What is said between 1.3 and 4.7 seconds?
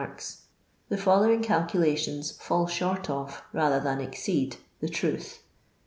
calculationi fall short of, rather than exceed,